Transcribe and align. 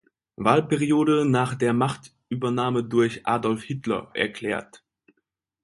Wahlperiode 0.35 1.27
„nach 1.29 1.53
der 1.53 1.73
Machtübernahme 1.73 2.83
durch 2.83 3.27
Adolf 3.27 3.61
Hitler“ 3.61 4.09
erklärt. 4.15 4.83